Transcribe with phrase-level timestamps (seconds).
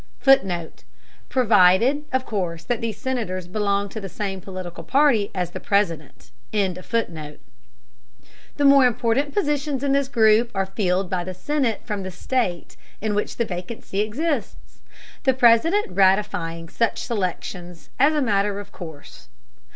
[0.19, 0.83] [Footnote:
[1.29, 6.31] Provided, of course, that these Senators belong to the same political party as the President.]
[6.51, 7.37] The
[8.65, 13.13] more important positions in this group are filled by the Senators from the state in
[13.13, 14.81] which the vacancy exists,
[15.23, 19.27] the President ratifying such selections as a matter of course.